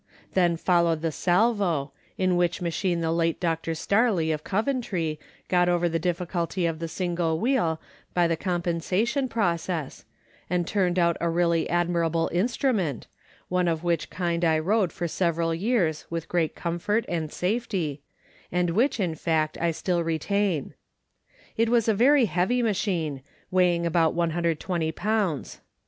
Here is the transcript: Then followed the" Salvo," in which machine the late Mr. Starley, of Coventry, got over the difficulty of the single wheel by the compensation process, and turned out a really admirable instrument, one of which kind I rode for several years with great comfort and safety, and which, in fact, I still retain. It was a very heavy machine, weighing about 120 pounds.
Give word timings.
Then 0.33 0.57
followed 0.57 1.03
the" 1.03 1.11
Salvo," 1.27 1.91
in 2.17 2.35
which 2.35 2.59
machine 2.59 3.01
the 3.01 3.11
late 3.11 3.39
Mr. 3.39 3.77
Starley, 3.77 4.33
of 4.33 4.43
Coventry, 4.43 5.19
got 5.47 5.69
over 5.69 5.87
the 5.87 5.99
difficulty 5.99 6.65
of 6.65 6.79
the 6.79 6.87
single 6.87 7.39
wheel 7.39 7.79
by 8.15 8.25
the 8.27 8.35
compensation 8.35 9.27
process, 9.29 10.03
and 10.49 10.65
turned 10.65 10.97
out 10.97 11.17
a 11.21 11.29
really 11.29 11.69
admirable 11.69 12.31
instrument, 12.33 13.05
one 13.47 13.67
of 13.67 13.83
which 13.83 14.09
kind 14.09 14.43
I 14.43 14.57
rode 14.57 14.91
for 14.91 15.07
several 15.07 15.53
years 15.53 16.07
with 16.09 16.27
great 16.27 16.55
comfort 16.55 17.05
and 17.07 17.31
safety, 17.31 18.01
and 18.51 18.71
which, 18.71 18.99
in 18.99 19.13
fact, 19.13 19.55
I 19.61 19.69
still 19.69 20.03
retain. 20.03 20.73
It 21.57 21.69
was 21.69 21.87
a 21.87 21.93
very 21.93 22.25
heavy 22.25 22.63
machine, 22.63 23.21
weighing 23.51 23.85
about 23.85 24.15
120 24.15 24.91
pounds. 24.93 25.61